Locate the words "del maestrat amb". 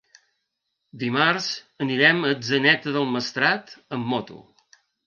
2.99-4.15